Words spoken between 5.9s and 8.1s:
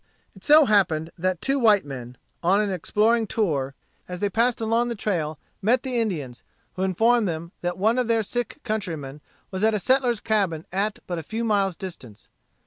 Indians, who informed them that one of